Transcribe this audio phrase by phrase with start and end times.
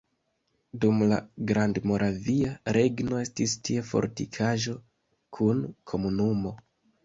[0.85, 1.19] Dum la
[1.51, 4.77] Grandmoravia Regno estis tie fortikaĵo
[5.41, 6.59] kun komunumo.